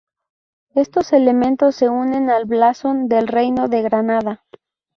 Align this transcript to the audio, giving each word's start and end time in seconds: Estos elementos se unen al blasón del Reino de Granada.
Estos 0.73 1.13
elementos 1.13 1.75
se 1.75 1.87
unen 1.87 2.31
al 2.31 2.45
blasón 2.45 3.07
del 3.07 3.27
Reino 3.27 3.67
de 3.67 3.83
Granada. 3.83 4.43